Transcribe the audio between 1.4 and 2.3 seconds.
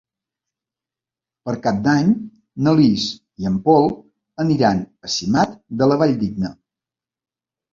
Per Cap d'Any